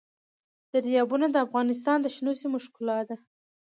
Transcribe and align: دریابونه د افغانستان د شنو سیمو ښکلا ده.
دریابونه 0.73 1.25
د 1.31 1.35
افغانستان 1.45 1.97
د 2.01 2.07
شنو 2.15 2.31
سیمو 2.41 2.57
ښکلا 2.65 2.99
ده. 3.09 3.15